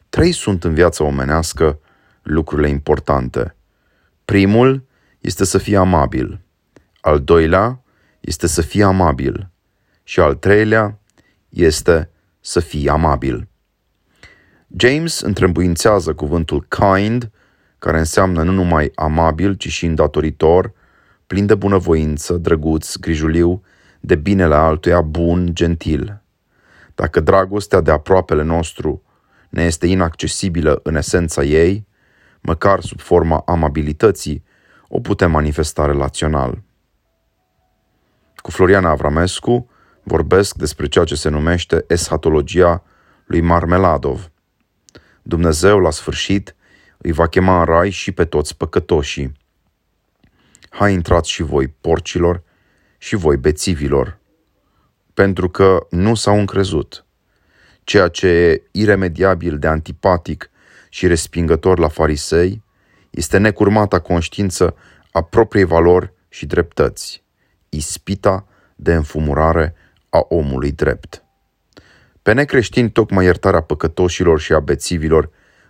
Trei 0.10 0.32
sunt 0.32 0.64
în 0.64 0.74
viața 0.74 1.04
omenească 1.04 1.80
lucrurile 2.22 2.70
importante. 2.70 3.56
Primul 4.26 4.86
este 5.20 5.46
să 5.46 5.58
fii 5.58 5.76
amabil. 5.76 6.40
Al 7.02 7.20
doilea 7.20 7.84
este 8.20 8.48
să 8.48 8.62
fii 8.62 8.84
amabil. 8.84 9.50
Și 10.04 10.20
al 10.20 10.36
treilea 10.36 11.00
este 11.50 12.10
să 12.40 12.60
fii 12.60 12.90
amabil. 12.90 13.48
James 14.78 15.20
întrebuințează 15.20 16.14
cuvântul 16.14 16.66
kind, 16.68 17.32
care 17.80 17.98
înseamnă 17.98 18.44
nu 18.44 18.52
numai 18.52 18.92
amabil, 18.96 19.54
ci 19.54 19.68
și 19.68 19.86
îndatoritor, 19.86 20.74
plin 21.28 21.46
de 21.46 21.56
bunăvoință, 21.56 22.34
drăguț, 22.34 22.96
grijuliu, 22.96 23.64
de 24.00 24.16
binele 24.16 24.56
altuia, 24.56 25.02
bun, 25.02 25.50
gentil. 25.54 26.22
Dacă 27.02 27.20
dragostea 27.20 27.82
de 27.82 27.92
aproapele 27.92 28.44
nostru 28.44 29.04
ne 29.50 29.64
este 29.64 29.88
inaccesibilă 29.88 30.80
în 30.84 30.96
esența 30.96 31.44
ei, 31.44 31.88
măcar 32.42 32.82
sub 32.82 33.00
forma 33.00 33.44
amabilității, 33.46 34.44
o 34.88 35.00
putem 35.00 35.32
manifesta 35.32 35.86
relațional. 35.86 36.62
Cu 38.36 38.52
Floriana 38.52 38.90
Avramescu 38.90 39.70
vorbesc 40.04 40.56
despre 40.56 40.88
ceea 40.88 41.06
ce 41.06 41.16
se 41.16 41.30
numește 41.30 41.84
eschatologia 41.88 42.84
lui 43.26 43.42
Marmeladov. 43.42 44.32
Dumnezeu, 45.22 45.80
la 45.80 45.92
sfârșit, 45.92 46.56
îi 46.98 47.12
va 47.12 47.28
chema 47.28 47.60
în 47.60 47.66
rai 47.66 47.90
și 47.90 48.12
pe 48.12 48.26
toți 48.26 48.58
păcătoșii. 48.58 49.32
Hai 50.70 50.94
intrați 50.94 51.30
și 51.30 51.44
voi, 51.44 51.68
porcilor, 51.68 52.44
și 52.98 53.16
voi, 53.16 53.38
bețivilor, 53.38 54.20
pentru 55.22 55.50
că 55.50 55.88
nu 55.90 56.16
s-au 56.16 56.40
încrezut. 56.40 57.06
Ceea 57.84 58.08
ce 58.08 58.28
e 58.28 58.64
iremediabil 58.72 59.60
de 59.60 59.68
antipatic 59.68 60.50
și 60.90 61.08
respingător 61.08 61.80
la 61.80 61.88
farisei 61.88 62.64
este 63.10 63.38
necurmata 63.38 64.00
conștiință 64.00 64.76
a 65.12 65.24
propriei 65.24 65.66
valori 65.66 66.14
și 66.30 66.46
dreptăți, 66.46 67.24
ispita 67.70 68.48
de 68.76 68.94
înfumurare 68.94 69.76
a 70.10 70.26
omului 70.28 70.72
drept. 70.72 71.24
Pe 72.22 72.34
necreștini 72.34 72.92
tocmai 72.92 73.26
iertarea 73.26 73.62
păcătoșilor 73.62 74.40
și 74.40 74.54
a 74.54 74.60
bețivilor 74.60 75.30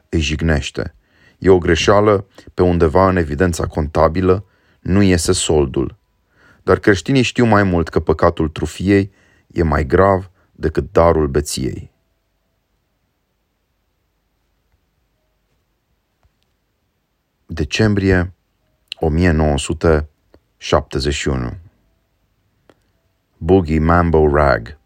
îi 0.10 0.20
jignește. 0.20 0.96
E 1.38 1.50
o 1.50 1.58
greșeală 1.58 2.27
pe 2.53 2.63
undeva 2.63 3.08
în 3.08 3.17
evidența 3.17 3.65
contabilă, 3.65 4.46
nu 4.79 5.01
iese 5.01 5.31
soldul. 5.31 5.98
Dar 6.63 6.79
creștinii 6.79 7.22
știu 7.22 7.46
mai 7.46 7.63
mult 7.63 7.89
că 7.89 8.00
păcatul 8.00 8.50
trufiei 8.50 9.12
e 9.53 9.63
mai 9.63 9.86
grav 9.86 10.29
decât 10.51 10.91
darul 10.91 11.27
beției. 11.27 11.91
Decembrie 17.46 18.34
1971 18.96 21.58
Boogie 23.38 23.79
Mambo 23.79 24.27
Rag 24.27 24.79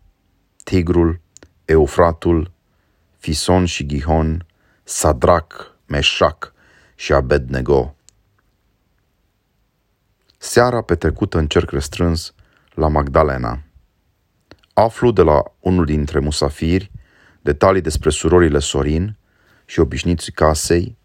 Tigrul, 0.64 1.22
Eufratul, 1.66 2.52
Fison 3.18 3.66
și 3.66 3.86
Gihon, 3.86 4.46
Sadrac, 4.84 5.78
Meșac 5.86 6.54
și 6.96 7.14
Abednego. 7.14 7.96
Seara 10.38 10.82
petrecută 10.82 11.38
în 11.38 11.48
cerc 11.48 11.72
restrâns 11.72 12.34
la 12.74 12.88
Magdalena. 12.88 13.60
Aflu 14.78 15.12
de 15.12 15.22
la 15.22 15.44
unul 15.60 15.86
dintre 15.86 16.20
musafiri 16.20 16.92
detalii 17.42 17.82
despre 17.82 18.10
surorile 18.10 18.60
Sorin 18.60 19.18
și 19.66 19.80
obișnuiții 19.80 20.32
casei, 20.32 20.98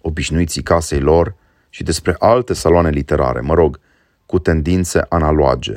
obișnuiții 0.00 0.62
casei 0.62 1.00
lor 1.00 1.34
și 1.68 1.82
despre 1.82 2.16
alte 2.18 2.52
saloane 2.54 2.90
literare, 2.90 3.40
mă 3.40 3.54
rog, 3.54 3.80
cu 4.26 4.38
tendințe 4.38 5.06
analoage, 5.08 5.72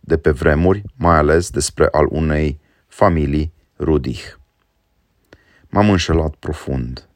de 0.00 0.16
pe 0.16 0.30
vremuri, 0.30 0.82
mai 0.96 1.16
ales 1.16 1.50
despre 1.50 1.88
al 1.90 2.06
unei 2.10 2.60
familii 2.86 3.52
Rudich. 3.78 4.32
M-am 5.68 5.90
înșelat 5.90 6.34
profund. 6.34 7.08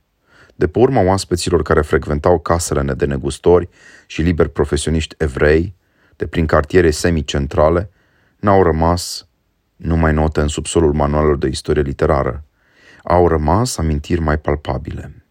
De 0.55 0.69
pe 0.69 0.79
urma 0.79 1.01
oaspeților 1.01 1.63
care 1.63 1.81
frecventau 1.81 2.39
casele 2.39 2.95
de 2.95 3.05
negustori 3.05 3.69
și 4.07 4.23
liberi 4.23 4.51
profesioniști 4.51 5.15
evrei, 5.19 5.75
de 6.17 6.27
prin 6.27 6.47
cartiere 6.47 6.91
semicentrale, 6.91 7.91
n-au 8.37 8.63
rămas 8.63 9.29
numai 9.83 10.13
note 10.13 10.41
în 10.41 10.49
subsolul 10.49 10.93
manualelor 10.93 11.37
de 11.37 11.49
istorie 11.49 11.83
literară. 11.83 12.45
Au 13.03 13.29
rămas 13.29 13.77
amintiri 13.77 14.21
mai 14.21 14.39
palpabile. 14.39 15.25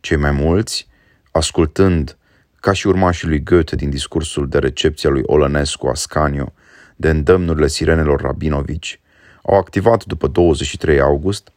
Cei 0.00 0.16
mai 0.16 0.30
mulți, 0.30 0.88
ascultând 1.30 2.16
ca 2.60 2.72
și 2.72 2.86
urmașii 2.86 3.28
lui 3.28 3.42
Goethe 3.42 3.76
din 3.76 3.90
discursul 3.90 4.48
de 4.48 4.58
recepție 4.58 5.08
a 5.08 5.12
lui 5.12 5.22
Olănescu 5.26 5.86
Ascanio, 5.86 6.52
de 6.96 7.10
îndemnurile 7.10 7.66
sirenelor 7.66 8.20
Rabinovici, 8.20 9.00
au 9.42 9.56
activat 9.58 10.04
după 10.04 10.26
23 10.26 11.00
august 11.00 11.52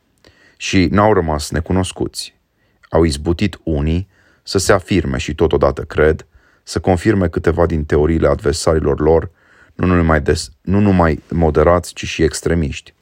și 0.58 0.88
n-au 0.92 1.14
rămas 1.14 1.52
necunoscuți. 1.52 2.36
Au 2.90 3.04
izbutit 3.04 3.60
unii 3.64 4.08
să 4.44 4.58
se 4.58 4.74
afirme 4.74 5.18
și 5.18 5.36
totodată 5.36 5.82
cred, 5.82 6.26
să 6.64 6.80
confirme 6.80 7.28
câteva 7.28 7.66
din 7.66 7.86
teoriile 7.86 8.28
adversarilor 8.28 9.00
lor, 9.00 9.30
nu 9.74 9.86
numai, 9.86 10.22
des, 10.22 10.52
nu 10.62 10.80
numai 10.80 11.22
moderați, 11.30 11.94
ci 11.94 12.06
și 12.06 12.24
extremiști. 12.24 12.94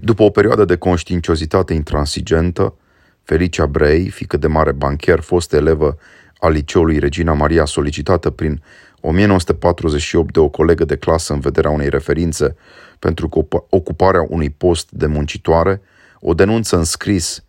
După 0.00 0.22
o 0.22 0.30
perioadă 0.30 0.64
de 0.64 0.76
conștiinciozitate 0.76 1.74
intransigentă, 1.74 2.74
Felicia 3.22 3.66
Brei, 3.66 4.08
fică 4.08 4.36
de 4.36 4.46
mare 4.46 4.72
bancher, 4.72 5.20
fost 5.20 5.52
elevă 5.52 5.98
al 6.38 6.52
liceului 6.52 6.98
Regina 6.98 7.32
Maria, 7.32 7.64
solicitată 7.64 8.30
prin 8.30 8.62
1948 9.00 10.32
de 10.32 10.38
o 10.38 10.48
colegă 10.48 10.84
de 10.84 10.96
clasă 10.96 11.32
în 11.32 11.40
vederea 11.40 11.70
unei 11.70 11.88
referințe 11.88 12.56
pentru 12.98 13.48
ocuparea 13.68 14.26
unui 14.28 14.50
post 14.50 14.90
de 14.90 15.06
muncitoare, 15.06 15.80
o 16.20 16.34
denunță 16.34 16.76
în 16.76 16.84
scris 16.84 17.44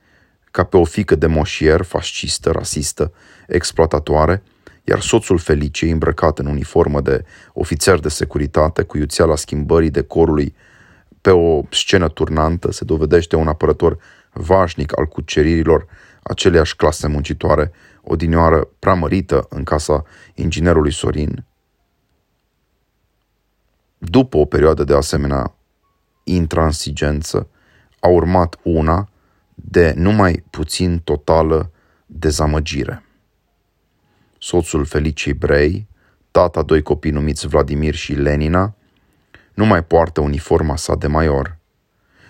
ca 0.52 0.64
pe 0.64 0.78
o 0.78 0.84
fică 0.84 1.16
de 1.16 1.28
moșier, 1.28 1.82
fascistă, 1.82 2.52
rasistă, 2.52 3.14
exploatatoare, 3.48 4.44
iar 4.84 5.00
soțul 5.00 5.38
Felicei, 5.38 5.92
îmbrăcat 5.92 6.40
în 6.40 6.46
uniformă 6.46 7.02
de 7.02 7.26
ofițer 7.54 8.00
de 8.00 8.10
securitate, 8.10 8.84
cu 8.84 8.98
iuțeala 8.98 9.36
schimbării 9.36 9.90
decorului 9.90 10.56
pe 11.22 11.30
o 11.30 11.62
scenă 11.70 12.10
turnantă, 12.10 12.72
se 12.72 12.84
dovedește 12.84 13.36
un 13.36 13.48
apărător 13.48 13.98
vașnic 14.34 14.98
al 14.98 15.06
cuceririlor 15.06 15.88
aceleiași 16.24 16.76
clase 16.76 17.08
muncitoare, 17.08 17.72
odinioară 18.02 18.68
prea 18.80 18.94
mărită 18.94 19.46
în 19.50 19.64
casa 19.64 20.04
inginerului 20.34 20.92
Sorin. 20.92 21.46
După 23.98 24.38
o 24.38 24.46
perioadă 24.46 24.84
de 24.84 24.96
asemenea 24.96 25.56
intransigență, 26.24 27.50
a 28.00 28.08
urmat 28.08 28.60
una 28.64 29.10
de 29.56 29.94
numai 29.98 30.44
puțin 30.50 31.00
totală 31.00 31.72
dezamăgire. 32.06 33.06
Soțul 34.44 34.86
Felicii 34.86 35.34
Brei, 35.34 35.88
tata 36.32 36.62
doi 36.62 36.82
copii 36.82 37.12
numiți 37.12 37.48
Vladimir 37.48 37.94
și 37.94 38.14
Lenina, 38.14 38.76
nu 39.54 39.66
mai 39.66 39.84
poartă 39.84 40.22
uniforma 40.22 40.76
sa 40.76 40.96
de 40.96 41.08
major. 41.08 41.58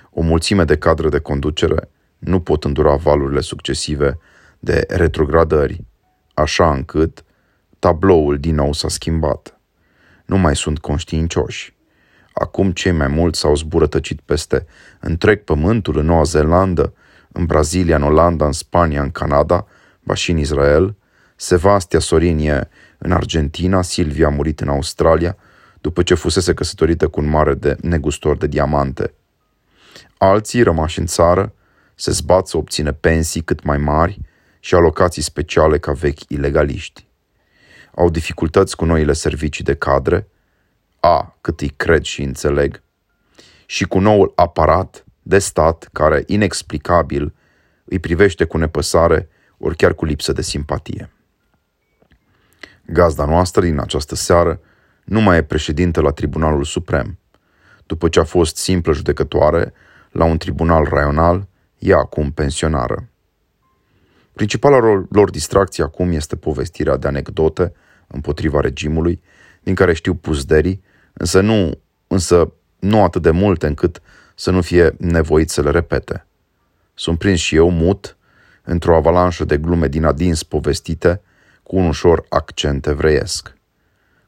O 0.10 0.22
mulțime 0.22 0.63
de 0.63 0.77
cadre 0.77 1.10
de 1.10 1.20
conducere 1.20 1.89
nu 2.18 2.39
pot 2.39 2.63
îndura 2.63 2.96
valurile 2.96 3.41
succesive 3.41 4.20
de 4.60 4.86
retrogradări, 4.88 5.84
așa 6.34 6.74
încât 6.74 7.24
tabloul 7.80 8.39
din 8.39 8.56
nou 8.56 8.74
s-a 8.74 8.88
schimbat. 8.88 9.60
Nu 10.25 10.38
mai 10.38 10.56
sunt 10.56 10.80
conștiincioși. 10.80 11.75
Acum 12.34 12.72
cei 12.72 12.91
mai 12.91 13.08
mulți 13.08 13.39
s-au 13.39 13.56
zburătăcit 13.56 14.22
peste 14.22 14.65
întreg 15.00 15.44
pământul 15.44 15.98
în 15.98 16.06
Noua 16.06 16.24
Zeelandă, 16.24 16.94
în 17.32 17.46
Brazilia, 17.46 17.96
în 17.96 18.03
Olanda, 18.03 18.46
în 18.46 18.51
Spania, 18.51 19.01
în 19.01 19.12
Canada, 19.12 19.68
ba 20.03 20.13
și 20.13 20.32
în 20.32 20.38
Israel. 20.38 20.96
Sevastia 21.42 22.00
Sorinie 22.00 22.70
în 22.98 23.12
Argentina, 23.12 23.82
Silvia 23.82 24.28
a 24.28 24.30
murit 24.30 24.60
în 24.60 24.68
Australia, 24.68 25.38
după 25.80 26.04
ce 26.04 26.14
fusese 26.14 26.54
căsătorită 26.54 27.08
cu 27.08 27.20
un 27.20 27.30
mare 27.30 27.54
de 27.54 27.78
negustor 27.82 28.38
de 28.38 28.48
diamante. 28.48 29.14
Alții, 30.18 30.64
rămași 30.64 31.00
în 31.00 31.06
țară, 31.06 31.54
se 31.96 32.12
zbat 32.12 32.48
să 32.48 32.58
obțină 32.58 32.92
pensii 32.92 33.42
cât 33.42 33.64
mai 33.64 33.78
mari 33.78 34.20
și 34.60 34.76
alocații 34.76 35.22
speciale 35.22 35.78
ca 35.80 35.92
vechi 35.92 36.30
ilegaliști. 36.30 37.08
Au 37.96 38.10
dificultăți 38.10 38.76
cu 38.76 38.86
noile 38.86 39.14
servicii 39.14 39.64
de 39.64 39.76
cadre, 39.76 40.28
a, 41.00 41.38
cât 41.42 41.62
îi 41.62 41.74
cred 41.76 42.04
și 42.04 42.22
înțeleg, 42.22 42.82
și 43.66 43.86
cu 43.86 44.00
noul 44.00 44.32
aparat 44.36 45.06
de 45.22 45.40
stat 45.40 45.90
care, 45.92 46.24
inexplicabil, 46.26 47.34
îi 47.86 48.00
privește 48.00 48.46
cu 48.46 48.58
nepăsare 48.58 49.30
ori 49.58 49.76
chiar 49.76 49.94
cu 49.94 50.06
lipsă 50.06 50.32
de 50.32 50.42
simpatie. 50.42 51.12
Gazda 52.86 53.26
noastră 53.26 53.62
din 53.62 53.80
această 53.80 54.16
seară 54.16 54.60
nu 55.04 55.22
mai 55.22 55.38
e 55.38 55.44
președintă 55.44 56.02
la 56.02 56.12
Tribunalul 56.12 56.64
Suprem. 56.64 57.20
După 57.86 58.10
ce 58.10 58.20
a 58.20 58.24
fost 58.24 58.58
simplă 58.58 58.94
judecătoare 58.94 59.74
la 60.12 60.26
un 60.26 60.38
tribunal 60.38 60.84
raional, 60.84 61.48
e 61.78 61.94
acum 61.94 62.32
pensionară. 62.32 63.10
Principala 64.34 65.06
lor 65.10 65.30
distracție 65.30 65.84
acum 65.84 66.12
este 66.12 66.36
povestirea 66.36 66.98
de 66.98 67.08
anecdote 67.08 67.74
împotriva 68.08 68.60
regimului, 68.60 69.22
din 69.64 69.76
care 69.76 69.94
știu 69.94 70.16
puzderii, 70.16 70.84
însă 71.14 71.42
nu, 71.42 71.80
însă 72.08 72.54
nu 72.80 73.04
atât 73.04 73.22
de 73.22 73.32
multe 73.32 73.68
încât 73.68 74.02
să 74.36 74.52
nu 74.52 74.62
fie 74.62 74.96
nevoit 74.98 75.50
să 75.50 75.62
le 75.62 75.72
repete. 75.72 76.26
Sunt 76.94 77.18
prins 77.18 77.40
și 77.40 77.56
eu 77.56 77.70
mut 77.70 78.18
într-o 78.64 78.96
avalanșă 78.96 79.46
de 79.46 79.58
glume 79.58 79.88
din 79.88 80.06
adins 80.06 80.44
povestite 80.44 81.22
cu 81.72 81.78
un 81.78 81.86
ușor 81.86 82.25
accent 82.30 82.86
evreiesc. 82.86 83.54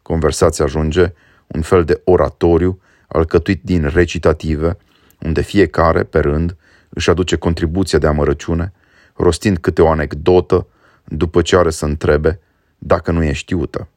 Conversația 0.01 0.65
ajunge 0.65 1.13
un 1.47 1.61
fel 1.61 1.83
de 1.83 2.01
oratoriu 2.03 2.81
alcătuit 3.07 3.63
din 3.63 3.87
recitative, 3.87 4.77
unde 5.21 5.41
fiecare, 5.41 6.03
pe 6.03 6.19
rând, 6.19 6.55
își 6.89 7.09
aduce 7.09 7.35
contribuția 7.35 7.99
de 7.99 8.07
amărăciune, 8.07 8.73
rostind 9.15 9.57
câte 9.57 9.81
o 9.81 9.89
anecdotă 9.89 10.67
după 11.03 11.41
ce 11.41 11.57
are 11.57 11.69
să 11.69 11.85
întrebe 11.85 12.39
dacă 12.77 13.11
nu 13.11 13.23
e 13.23 13.31
știută. 13.31 13.87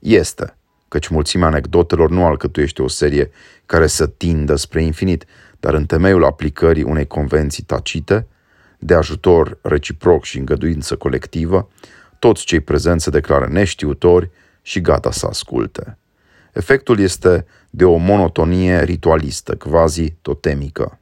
Este, 0.00 0.56
căci 0.88 1.08
mulțimea 1.08 1.46
anecdotelor 1.46 2.10
nu 2.10 2.26
alcătuiește 2.26 2.82
o 2.82 2.88
serie 2.88 3.30
care 3.66 3.86
să 3.86 4.06
tindă 4.06 4.56
spre 4.56 4.82
infinit, 4.82 5.24
dar 5.60 5.74
în 5.74 5.86
temeiul 5.86 6.24
aplicării 6.24 6.82
unei 6.82 7.06
convenții 7.06 7.62
tacite, 7.62 8.26
de 8.78 8.94
ajutor 8.94 9.58
reciproc 9.62 10.24
și 10.24 10.38
îngăduință 10.38 10.96
colectivă, 10.96 11.68
toți 12.24 12.44
cei 12.44 12.60
prezenți 12.60 13.04
se 13.04 13.10
declară 13.10 13.46
neștiutori 13.46 14.30
și 14.62 14.80
gata 14.80 15.10
să 15.10 15.26
asculte. 15.26 15.98
Efectul 16.52 16.98
este 16.98 17.46
de 17.70 17.84
o 17.84 17.96
monotonie 17.96 18.82
ritualistă, 18.82 19.56
quasi 19.56 20.10
totemică. 20.10 20.98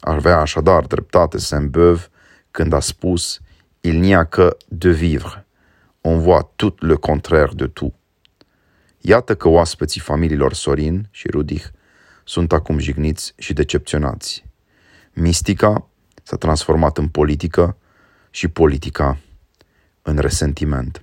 Ar 0.00 0.14
avea 0.14 0.38
așadar 0.38 0.86
dreptate 0.86 1.38
Saint-Beuve 1.38 2.06
când 2.50 2.72
a 2.72 2.80
spus 2.80 3.40
Il 3.80 3.98
n'y 3.98 4.14
a 4.14 4.24
que 4.24 4.48
de 4.68 4.90
vivre. 4.90 5.46
On 6.00 6.18
voit 6.18 6.46
tout 6.56 6.82
le 6.82 6.94
contraire 6.94 7.52
de 7.54 7.66
tout. 7.66 7.94
Iată 8.98 9.34
că 9.34 9.48
oaspeții 9.48 10.00
familiilor 10.00 10.52
Sorin 10.52 11.08
și 11.10 11.28
Rudich 11.30 11.66
sunt 12.24 12.52
acum 12.52 12.78
jigniți 12.78 13.32
și 13.36 13.52
decepționați. 13.52 14.44
Mistica 15.12 15.88
s-a 16.22 16.36
transformat 16.36 16.98
în 16.98 17.08
politică 17.08 17.76
și 18.30 18.48
politica 18.48 19.18
în 20.02 20.18
resentiment. 20.18 21.02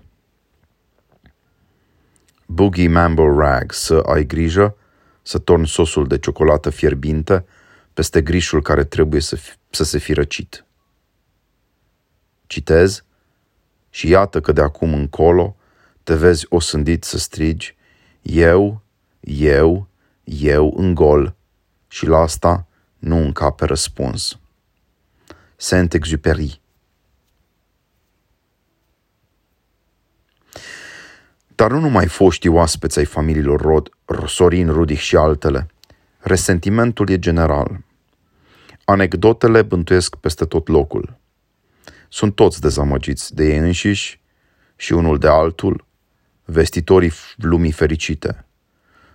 Boogie 2.45 2.87
Mambo 2.87 3.37
Rag, 3.37 3.71
să 3.71 3.95
ai 3.95 4.25
grijă 4.25 4.75
să 5.21 5.37
torni 5.37 5.67
sosul 5.67 6.07
de 6.07 6.17
ciocolată 6.17 6.69
fierbinte 6.69 7.45
peste 7.93 8.21
grișul 8.21 8.61
care 8.61 8.83
trebuie 8.83 9.21
să, 9.21 9.35
fi, 9.35 9.51
să 9.69 9.83
se 9.83 9.97
fi 9.97 10.13
răcit. 10.13 10.65
Citez 12.47 13.03
și 13.89 14.07
iată 14.09 14.41
că 14.41 14.51
de 14.51 14.61
acum 14.61 14.93
încolo 14.93 15.55
te 16.03 16.15
vezi 16.15 16.45
osândit 16.49 17.03
să 17.03 17.17
strigi 17.17 17.75
eu, 18.21 18.81
eu, 19.19 19.87
eu 20.23 20.73
în 20.77 20.93
gol 20.93 21.35
și 21.87 22.05
la 22.05 22.17
asta 22.17 22.67
nu 22.97 23.17
încape 23.17 23.65
răspuns. 23.65 24.39
Saint-Exupéry 25.55 26.59
Dar 31.59 31.71
nu 31.71 31.79
numai 31.79 32.07
foștii 32.07 32.49
oaspeți 32.49 32.99
ai 32.99 33.05
familiilor 33.05 33.61
Rod, 33.61 33.89
Sorin, 34.25 34.71
Rudich 34.71 35.01
și 35.01 35.15
altele. 35.15 35.67
Resentimentul 36.19 37.09
e 37.09 37.19
general. 37.19 37.79
Anecdotele 38.85 39.61
bântuiesc 39.61 40.15
peste 40.15 40.45
tot 40.45 40.67
locul. 40.67 41.17
Sunt 42.09 42.35
toți 42.35 42.61
dezamăgiți 42.61 43.35
de 43.35 43.45
ei 43.45 43.57
înșiși 43.57 44.21
și 44.75 44.93
unul 44.93 45.17
de 45.17 45.27
altul, 45.27 45.85
vestitorii 46.45 47.11
lumii 47.37 47.71
fericite. 47.71 48.45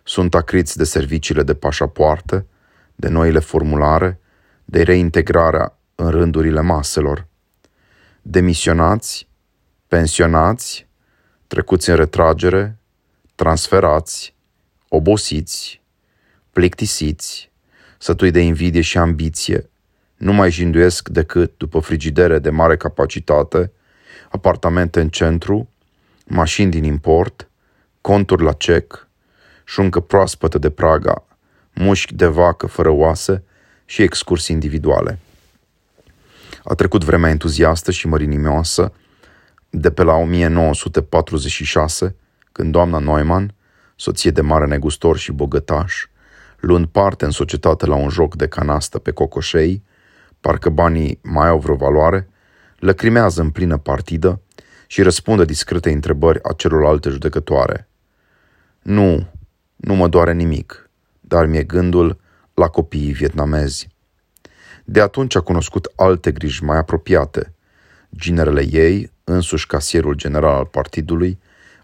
Sunt 0.03 0.35
acriți 0.35 0.77
de 0.77 0.85
serviciile 0.85 1.43
de 1.43 1.55
pașapoarte, 1.55 2.47
de 2.95 3.09
noile 3.09 3.39
formulare, 3.39 4.21
de 4.65 4.83
reintegrarea 4.83 5.79
în 5.95 6.11
rândurile 6.11 6.61
maselor. 6.61 7.27
Demisionați, 8.23 9.29
pensionați, 9.89 10.87
trecuți 11.47 11.91
în 11.91 11.97
retragere, 11.97 12.79
transferați, 13.35 14.35
obosiți, 14.89 15.81
plictisiți, 16.53 17.51
sătui 17.99 18.31
de 18.31 18.41
invidie 18.41 18.81
și 18.81 18.99
ambiție, 18.99 19.69
nu 20.17 20.33
mai 20.33 20.51
jinduiesc 20.51 21.09
decât 21.09 21.53
după 21.57 21.79
frigidere 21.79 22.39
de 22.39 22.51
mare 22.51 22.77
capacitate, 22.77 23.73
apartamente 24.31 25.01
în 25.01 25.09
centru, 25.09 25.69
mașini 26.27 26.71
din 26.71 26.85
import, 26.85 27.49
conturi 28.01 28.43
la 28.43 28.53
cec, 28.53 29.09
șuncă 29.65 30.01
proaspătă 30.01 30.59
de 30.59 30.71
Praga, 30.71 31.25
mușchi 31.75 32.15
de 32.15 32.27
vacă 32.27 32.67
fără 32.67 32.91
oase 32.91 33.43
și 33.85 34.03
excursii 34.03 34.55
individuale. 34.55 35.19
A 36.65 36.75
trecut 36.75 37.05
vremea 37.05 37.31
entuziastă 37.31 37.91
și 37.91 38.07
mărinimioasă 38.07 38.93
de 39.77 39.91
pe 39.91 40.03
la 40.03 40.15
1946, 40.15 42.17
când 42.53 42.73
doamna 42.73 42.99
Neumann, 42.99 43.55
soție 43.97 44.31
de 44.31 44.41
mare 44.41 44.67
negustor 44.67 45.17
și 45.17 45.33
bogătaș, 45.33 46.07
luând 46.61 46.87
parte 46.87 47.25
în 47.25 47.31
societate 47.31 47.87
la 47.87 47.95
un 47.95 48.09
joc 48.09 48.37
de 48.37 48.49
canastă 48.49 48.99
pe 48.99 49.11
cocoșei, 49.11 49.83
parcă 50.41 50.69
banii 50.69 51.19
mai 51.23 51.49
au 51.49 51.59
vreo 51.59 51.75
valoare, 51.75 52.29
lăcrimează 52.79 53.41
în 53.41 53.51
plină 53.51 53.77
partidă 53.77 54.41
și 54.87 55.03
răspunde 55.03 55.45
discrete 55.45 55.91
întrebări 55.91 56.43
a 56.43 56.53
celorlalte 56.53 57.09
judecătoare. 57.09 57.89
Nu, 58.83 59.27
nu 59.77 59.95
mă 59.95 60.09
doare 60.09 60.33
nimic, 60.33 60.91
dar 61.21 61.47
mi-e 61.47 61.63
gândul 61.63 62.21
la 62.55 62.69
copiii 62.69 63.13
vietnamezi. 63.13 63.89
De 64.85 65.01
atunci 65.01 65.35
a 65.35 65.41
cunoscut 65.41 65.93
alte 65.97 66.33
griji 66.33 66.65
mai 66.65 66.77
apropiate. 66.77 67.55
Ginerele 68.17 68.67
ei, 68.71 69.13
însuși 69.25 69.67
casierul 69.67 70.15
general 70.15 70.55
al 70.55 70.67
partidului, 70.67 71.39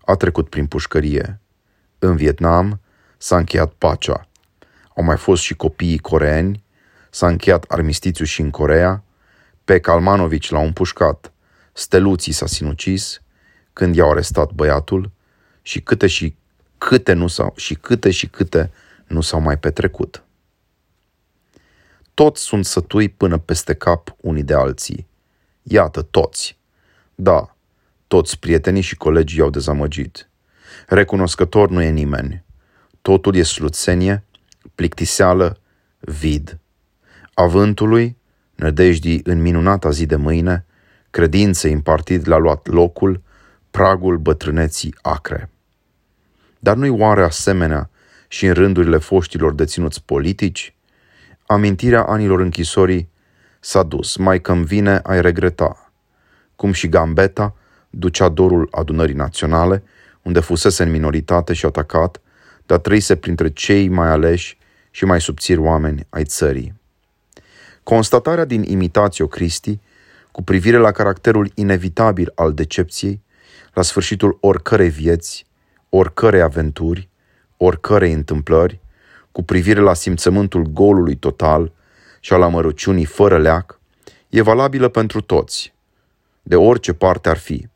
a 0.05 0.15
trecut 0.15 0.49
prin 0.49 0.67
pușcărie. 0.67 1.41
În 1.99 2.17
Vietnam 2.17 2.81
s-a 3.19 3.37
încheiat 3.37 3.73
pacea. 3.73 4.29
Au 4.97 5.05
mai 5.05 5.17
fost 5.17 5.43
și 5.43 5.55
copiii 5.55 5.99
coreeni, 5.99 6.65
s-a 7.11 7.27
încheiat 7.27 7.65
armistițiu 7.69 8.25
și 8.25 8.41
în 8.41 8.51
Corea, 8.51 9.05
pe 9.65 9.81
Kalmanovici 9.81 10.51
l-au 10.51 10.65
împușcat, 10.65 11.33
Steluții 11.73 12.33
s-a 12.33 12.47
sinucis, 12.47 13.23
când 13.73 13.95
i-au 13.95 14.11
arestat 14.11 14.53
băiatul 14.53 15.11
și 15.63 15.81
câte 15.81 16.07
și 16.07 16.37
câte 16.79 17.13
nu 17.13 17.27
s-au, 17.27 17.53
și 17.57 17.75
câte 17.75 18.11
și 18.11 18.29
câte 18.29 18.71
nu 19.07 19.21
s-au 19.21 19.41
mai 19.41 19.59
petrecut. 19.59 20.25
Toți 22.15 22.43
sunt 22.43 22.65
sătui 22.65 23.09
până 23.09 23.39
peste 23.39 23.75
cap 23.75 24.15
unii 24.21 24.43
de 24.43 24.55
alții. 24.55 25.07
Iată, 25.63 26.03
toți. 26.03 26.60
Da, 27.23 27.57
toți 28.07 28.39
prietenii 28.39 28.83
și 28.83 28.97
colegii 28.97 29.39
i-au 29.39 29.51
dezamăgit. 29.51 30.29
Recunoscător 30.87 31.71
nu 31.71 31.83
e 31.83 31.91
nimeni. 31.91 32.45
Totul 33.03 33.35
e 33.37 33.43
sluțenie, 33.43 34.25
plictiseală, 34.75 35.61
vid. 35.99 36.59
Avântului, 37.35 38.17
nădejdii 38.55 39.21
în 39.25 39.43
minunata 39.43 39.91
zi 39.91 40.07
de 40.07 40.17
mâine, 40.17 40.67
credinței 41.11 41.73
în 41.73 41.81
partid 41.81 42.29
l-a 42.29 42.37
luat 42.37 42.67
locul, 42.67 43.23
pragul 43.71 44.19
bătrâneții 44.19 44.95
acre. 45.03 45.51
Dar 46.59 46.77
nu-i 46.77 46.89
oare 46.89 47.23
asemenea 47.23 47.91
și 48.29 48.47
în 48.47 48.53
rândurile 48.53 48.99
foștilor 48.99 49.55
deținuți 49.55 50.03
politici? 50.05 50.75
Amintirea 51.47 52.03
anilor 52.03 52.41
închisorii 52.41 53.09
s-a 53.61 53.83
dus, 53.83 54.17
mai 54.17 54.41
că 54.41 54.55
vine 54.55 55.01
ai 55.03 55.21
regreta. 55.21 55.90
Cum 56.61 56.73
și 56.73 56.89
Gambetta 56.89 57.55
ducea 57.91 58.29
dorul 58.29 58.69
adunării 58.71 59.15
naționale, 59.15 59.83
unde 60.23 60.41
fusese 60.41 60.83
în 60.83 60.91
minoritate 60.91 61.53
și 61.53 61.67
atacat, 61.67 62.21
dar 62.67 62.79
trăise 62.79 63.17
printre 63.17 63.51
cei 63.51 63.89
mai 63.89 64.09
aleși 64.09 64.59
și 64.91 65.05
mai 65.05 65.21
subțiri 65.21 65.61
oameni 65.61 66.07
ai 66.09 66.25
țării. 66.25 66.75
Constatarea 67.83 68.45
din 68.45 68.63
Imitatio 68.63 69.27
Christi 69.27 69.79
cu 70.33 70.43
privire 70.43 70.77
la 70.77 70.91
caracterul 70.91 71.51
inevitabil 71.55 72.33
al 72.35 72.53
decepției, 72.53 73.23
la 73.75 73.83
sfârșitul 73.83 74.39
oricărei 74.41 74.91
vieți, 74.91 75.47
oricărei 75.89 76.43
aventuri, 76.43 77.09
oricărei 77.57 78.13
întâmplări, 78.13 78.81
cu 79.33 79.43
privire 79.43 79.81
la 79.81 79.95
simțământul 79.95 80.63
golului 80.63 81.17
total 81.17 81.73
și 82.21 82.33
al 82.33 82.43
amărăciunii 82.43 83.05
fără 83.05 83.39
leac, 83.39 83.81
e 84.29 84.43
valabilă 84.43 84.89
pentru 84.89 85.21
toți, 85.21 85.75
de 86.51 86.57
orice 86.57 86.93
parte 86.93 87.29
ar 87.29 87.37
fi. 87.37 87.69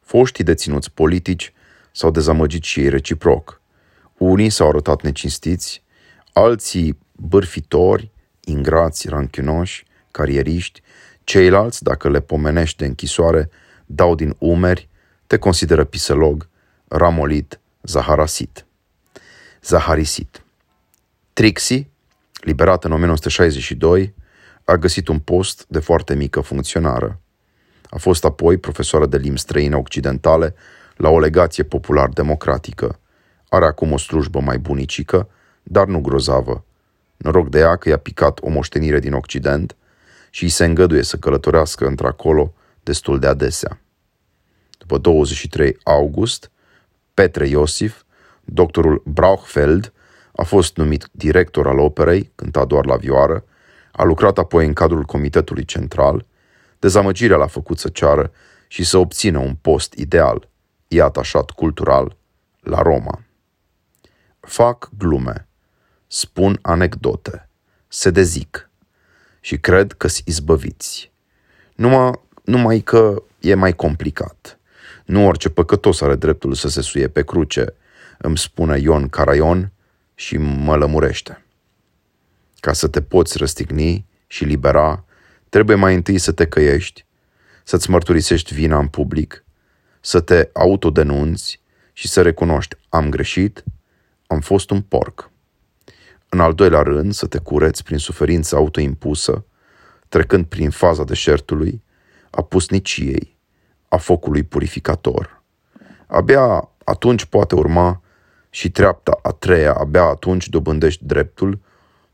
Foștii 0.00 0.44
deținuți 0.44 0.92
politici 0.92 1.52
s-au 1.92 2.10
dezamăgit 2.10 2.62
și 2.62 2.80
ei 2.80 2.88
reciproc. 2.88 3.60
Unii 4.18 4.50
s-au 4.50 4.68
arătat 4.68 5.02
necinstiți, 5.02 5.82
alții 6.32 6.98
bârfitori, 7.12 8.10
ingrați, 8.40 9.08
ranchinoși, 9.08 9.86
carieriști, 10.10 10.82
ceilalți, 11.24 11.82
dacă 11.82 12.10
le 12.10 12.20
pomenești 12.20 12.78
de 12.78 12.84
închisoare, 12.84 13.50
dau 13.86 14.14
din 14.14 14.36
umeri, 14.38 14.88
te 15.26 15.38
consideră 15.38 15.84
piselog, 15.84 16.48
ramolit, 16.88 17.60
Zaharasit. 17.82 18.66
Zaharisit. 19.62 20.44
Trixie, 21.32 21.90
liberată 22.40 22.86
în 22.86 22.92
1962, 22.92 24.14
a 24.64 24.76
găsit 24.76 25.08
un 25.08 25.18
post 25.18 25.64
de 25.68 25.78
foarte 25.78 26.14
mică 26.14 26.40
funcționară. 26.40 27.18
A 27.94 27.98
fost 27.98 28.24
apoi 28.24 28.56
profesoară 28.56 29.06
de 29.06 29.16
limbi 29.16 29.38
străine 29.38 29.76
occidentale 29.76 30.54
la 30.96 31.08
o 31.08 31.18
legație 31.18 31.64
popular-democratică. 31.64 32.98
Are 33.48 33.64
acum 33.64 33.92
o 33.92 33.96
slujbă 33.98 34.40
mai 34.40 34.58
bunicică, 34.58 35.28
dar 35.62 35.86
nu 35.86 36.00
grozavă. 36.00 36.64
Noroc 37.16 37.48
de 37.48 37.58
ea 37.58 37.76
că 37.76 37.88
i-a 37.88 37.96
picat 37.96 38.38
o 38.42 38.48
moștenire 38.48 38.98
din 38.98 39.12
Occident 39.12 39.76
și 40.30 40.42
îi 40.42 40.48
se 40.48 40.64
îngăduie 40.64 41.02
să 41.02 41.16
călătorească 41.16 41.86
într-acolo 41.86 42.54
destul 42.82 43.18
de 43.18 43.26
adesea. 43.26 43.80
După 44.78 44.98
23 44.98 45.76
august, 45.82 46.50
Petre 47.14 47.48
Iosif, 47.48 48.02
doctorul 48.44 49.02
Brauchfeld, 49.04 49.92
a 50.36 50.42
fost 50.42 50.76
numit 50.76 51.08
director 51.10 51.66
al 51.66 51.78
operei, 51.78 52.32
cânta 52.34 52.64
doar 52.64 52.86
la 52.86 52.96
vioară, 52.96 53.44
a 53.92 54.04
lucrat 54.04 54.38
apoi 54.38 54.66
în 54.66 54.72
cadrul 54.72 55.02
Comitetului 55.02 55.64
Central, 55.64 56.26
dezamăgirea 56.84 57.36
l-a 57.36 57.46
făcut 57.46 57.78
să 57.78 57.88
ceară 57.88 58.32
și 58.68 58.84
să 58.84 58.98
obțină 58.98 59.38
un 59.38 59.54
post 59.54 59.92
ideal, 59.92 60.48
e 60.88 61.02
atașat 61.02 61.50
cultural, 61.50 62.16
la 62.60 62.82
Roma. 62.82 63.22
Fac 64.40 64.90
glume, 64.98 65.48
spun 66.06 66.58
anecdote, 66.62 67.48
se 67.88 68.10
dezic 68.10 68.70
și 69.40 69.58
cred 69.58 69.92
că-s 69.92 70.20
izbăviți. 70.24 71.12
Numai, 71.74 72.12
numai 72.42 72.80
că 72.80 73.22
e 73.40 73.54
mai 73.54 73.72
complicat. 73.72 74.58
Nu 75.04 75.26
orice 75.26 75.48
păcătos 75.48 76.00
are 76.00 76.14
dreptul 76.14 76.54
să 76.54 76.68
se 76.68 76.80
suie 76.80 77.08
pe 77.08 77.24
cruce, 77.24 77.74
îmi 78.18 78.38
spune 78.38 78.78
Ion 78.78 79.08
Caraion 79.08 79.72
și 80.14 80.36
mă 80.36 80.76
lămurește. 80.76 81.44
Ca 82.60 82.72
să 82.72 82.88
te 82.88 83.02
poți 83.02 83.38
răstigni 83.38 84.06
și 84.26 84.44
libera, 84.44 85.04
trebuie 85.48 85.76
mai 85.76 85.94
întâi 85.94 86.18
să 86.18 86.32
te 86.32 86.46
căiești, 86.46 87.06
să-ți 87.64 87.90
mărturisești 87.90 88.54
vina 88.54 88.78
în 88.78 88.88
public, 88.88 89.44
să 90.00 90.20
te 90.20 90.48
autodenunți 90.52 91.60
și 91.92 92.08
să 92.08 92.22
recunoști 92.22 92.76
am 92.88 93.10
greșit, 93.10 93.64
am 94.26 94.40
fost 94.40 94.70
un 94.70 94.80
porc. 94.80 95.30
În 96.28 96.40
al 96.40 96.54
doilea 96.54 96.80
rând, 96.82 97.12
să 97.12 97.26
te 97.26 97.38
cureți 97.38 97.84
prin 97.84 97.98
suferința 97.98 98.56
autoimpusă, 98.56 99.44
trecând 100.08 100.44
prin 100.44 100.70
faza 100.70 101.04
deșertului, 101.04 101.82
a 102.30 102.42
pusniciei, 102.42 103.38
a 103.88 103.96
focului 103.96 104.42
purificator. 104.42 105.42
Abia 106.06 106.68
atunci 106.84 107.24
poate 107.24 107.54
urma 107.54 108.02
și 108.50 108.70
treapta 108.70 109.18
a 109.22 109.30
treia, 109.30 109.72
abia 109.72 110.02
atunci 110.02 110.48
dobândești 110.48 111.04
dreptul, 111.04 111.60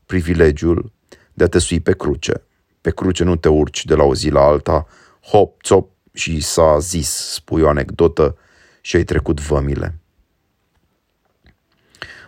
privilegiul 0.05 0.91
de 1.33 1.43
a 1.43 1.47
te 1.47 1.59
sui 1.59 1.79
pe 1.79 1.93
cruce. 1.93 2.43
Pe 2.81 2.91
cruce 2.91 3.23
nu 3.23 3.35
te 3.35 3.49
urci 3.49 3.85
de 3.85 3.95
la 3.95 4.03
o 4.03 4.15
zi 4.15 4.29
la 4.29 4.41
alta, 4.41 4.87
hop, 5.21 5.61
țop 5.63 5.91
și 6.13 6.41
s-a 6.41 6.77
zis, 6.79 7.09
spui 7.09 7.61
o 7.61 7.67
anecdotă 7.67 8.37
și 8.81 8.95
ai 8.95 9.03
trecut 9.03 9.39
vămile. 9.39 9.95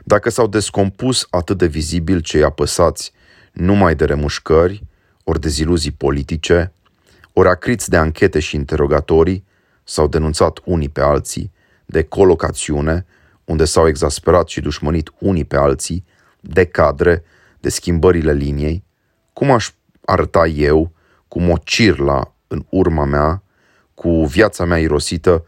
Dacă 0.04 0.30
s-au 0.30 0.48
descompus 0.48 1.28
atât 1.30 1.58
de 1.58 1.66
vizibil 1.66 2.20
cei 2.20 2.44
apăsați 2.44 3.12
numai 3.52 3.96
de 3.96 4.06
remușcări, 4.06 4.84
ori 5.24 5.39
deziluzii 5.39 5.92
politice, 5.92 6.74
ori 7.34 7.48
acriți 7.50 7.89
de 7.89 7.98
anchete 7.98 8.39
și 8.39 8.56
interogatorii, 8.56 9.46
s-au 9.84 10.08
denunțat 10.08 10.60
unii 10.63 10.89
pe 10.89 11.02
alții, 11.02 11.52
de 11.86 12.04
colocațiune, 12.04 13.06
unde 13.46 13.66
s-au 13.66 13.88
exasperat 13.88 14.48
și 14.48 14.62
dușmănit 14.62 15.12
unii 15.20 15.46
pe 15.46 15.56
alții, 15.56 16.06
de 16.39 16.66
cadre, 16.66 17.24
de 17.60 17.70
schimbările 17.70 18.34
liniei, 18.34 18.84
cum 19.34 19.52
aș 19.52 19.72
arăta 20.06 20.48
eu 20.48 20.92
cu 21.28 21.39
mocirla 21.39 22.34
în 22.48 22.66
urma 22.70 23.06
mea, 23.06 23.44
cu 23.94 24.26
viața 24.26 24.66
mea 24.66 24.80
irosită 24.80 25.46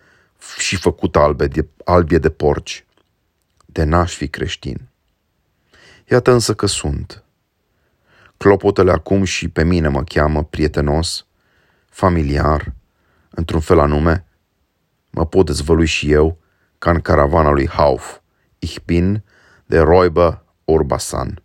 și 0.58 0.76
făcută 0.76 1.20
albe 1.20 1.48
de, 1.48 1.68
albie 1.84 2.18
de 2.18 2.30
porci, 2.30 2.86
de 3.65 3.84
n-aș 3.84 4.15
fi 4.15 4.28
creștin. 4.28 4.89
Iată 6.10 6.32
însă 6.32 6.54
că 6.54 6.65
sunt. 6.65 7.24
Clopotele 8.38 8.91
acum 8.91 9.24
și 9.24 9.48
pe 9.48 9.63
mine 9.63 9.88
mă 9.88 10.04
cheamă 10.04 10.44
prietenos, 10.44 11.26
familiar, 11.89 12.74
într-un 13.30 13.60
fel 13.60 13.80
anume, 13.80 14.26
mă 15.12 15.26
pot 15.26 15.46
dezvălui 15.46 15.86
și 15.86 16.12
eu 16.12 16.38
ca 16.78 16.91
în 16.91 17.00
caravana 17.00 17.50
lui 17.50 17.68
Hauf, 17.68 18.20
Ich 18.60 18.78
bin 18.86 19.24
de 19.65 19.80
Roiba 19.80 20.44
Orbasan. 20.65 21.44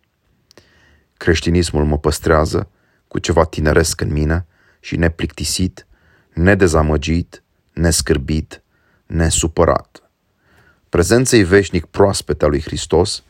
Creștinismul 1.16 1.84
mă 1.84 1.98
păstrează 1.98 2.70
cu 3.10 3.18
ceva 3.18 3.44
tineresc 3.44 4.00
în 4.00 4.12
mine 4.12 4.46
și 4.80 4.96
neplictisit, 4.96 5.86
nedezamăgit, 6.32 7.42
nescârbit, 7.72 8.62
nesupărat. 9.06 10.10
Prezenței 10.88 11.44
veșnic 11.44 11.84
proaspete 11.84 12.44
a 12.44 12.48
lui 12.48 12.60
Hristos 12.60 13.22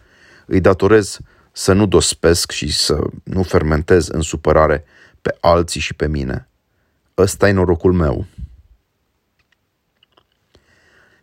îi 0.46 0.60
datorez 0.60 1.18
să 1.52 1.72
nu 1.72 1.86
dospesc 1.86 2.50
și 2.50 2.72
să 2.72 2.98
nu 3.24 3.42
fermentez 3.42 4.08
în 4.08 4.20
supărare 4.20 4.84
pe 5.22 5.36
alții 5.40 5.80
și 5.80 5.94
pe 5.94 6.08
mine. 6.08 6.48
Ăsta 7.16 7.48
e 7.48 7.52
norocul 7.52 7.92
meu 7.92 8.26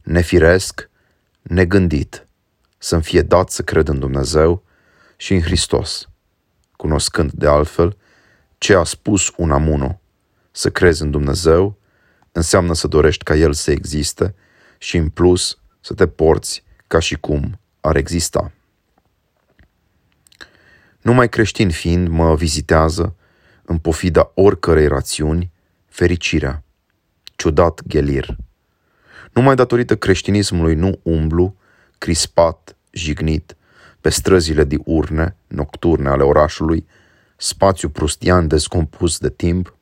nefiresc, 0.08 0.90
negândit, 1.42 2.28
să-mi 2.78 3.04
fie 3.04 3.22
dat 3.22 3.50
să 3.50 3.62
cred 3.62 3.88
în 3.88 4.00
Dumnezeu 4.00 4.64
și 5.18 5.34
în 5.34 5.42
Hristos, 5.42 6.10
cunoscând 6.76 7.32
de 7.32 7.48
altfel 7.48 7.98
ce 8.58 8.74
a 8.74 8.84
spus 8.84 9.32
un 9.38 9.52
amuno, 9.52 10.02
să 10.52 10.70
crezi 10.70 11.02
în 11.02 11.12
Dumnezeu 11.12 11.78
înseamnă 12.32 12.74
să 12.74 12.88
dorești 12.88 13.24
ca 13.24 13.36
El 13.36 13.54
să 13.54 13.72
existe 13.72 14.36
și 14.78 14.98
în 14.98 15.10
plus 15.10 15.60
să 15.82 15.94
te 15.94 16.08
porți 16.08 16.64
ca 16.88 17.00
și 17.00 17.16
cum 17.16 17.60
ar 17.82 17.96
exista. 17.96 18.52
Numai 21.02 21.30
creștin 21.30 21.70
fiind 21.70 22.08
mă 22.08 22.36
vizitează, 22.36 23.16
în 23.66 23.78
pofida 23.78 24.32
oricărei 24.34 24.88
rațiuni, 24.88 25.52
fericirea. 25.86 26.64
Ciudat 27.36 27.82
ghelir. 27.88 28.36
Numai 29.34 29.56
datorită 29.56 29.98
creștinismului 29.98 30.76
nu 30.76 31.00
umblu, 31.04 31.56
crispat, 31.98 32.76
jignit, 32.92 33.56
pe 34.02 34.10
străzile 34.10 34.64
diurne, 34.64 35.36
nocturne 35.48 36.10
ale 36.10 36.24
orașului, 36.24 36.86
spațiu 37.38 37.90
prustian 37.90 38.48
descompus 38.48 39.18
de 39.18 39.30
timp, 39.30 39.78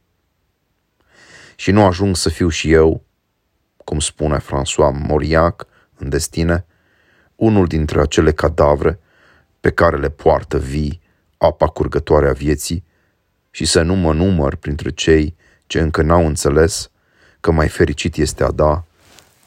și 1.56 1.72
nu 1.72 1.86
ajung 1.86 2.16
să 2.16 2.30
fiu 2.30 2.50
și 2.50 2.72
eu, 2.72 3.04
cum 3.84 4.00
spune 4.00 4.38
François 4.38 4.92
Moriac 5.08 5.68
în 5.96 6.10
destine, 6.10 6.66
unul 7.36 7.68
dintre 7.68 8.02
acele 8.02 8.32
cadavre 8.32 9.00
pe 9.60 9.72
care 9.72 9.98
le 9.98 10.10
poartă 10.10 10.60
vii 10.60 11.02
apa 11.38 11.68
curgătoare 11.68 12.30
a 12.30 12.34
vieții 12.34 12.84
și 13.52 13.66
să 13.66 13.82
nu 13.82 13.96
mă 13.96 14.14
număr 14.14 14.56
printre 14.56 14.92
cei 14.92 15.36
ce 15.68 15.80
încă 15.80 16.02
n-au 16.02 16.26
înțeles 16.26 16.90
că 17.40 17.52
mai 17.52 17.68
fericit 17.68 18.16
este 18.16 18.44
a 18.44 18.52
da 18.52 18.84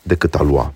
decât 0.02 0.34
a 0.34 0.42
lua. 0.42 0.74